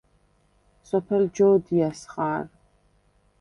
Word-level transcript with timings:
სოფელ 0.87 1.23
ჯო̄დიას 1.35 1.99
ხა̄რ. 2.11 2.45